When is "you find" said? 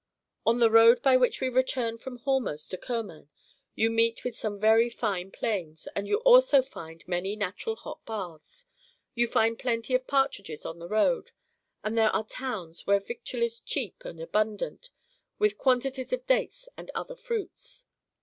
9.13-9.59